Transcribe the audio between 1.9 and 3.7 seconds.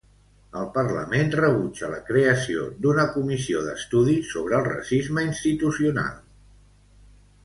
la creació d'una comissió